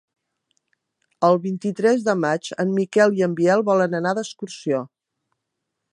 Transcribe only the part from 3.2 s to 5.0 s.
en Biel volen anar d'excursió.